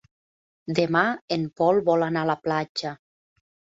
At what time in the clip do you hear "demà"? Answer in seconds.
0.79-1.03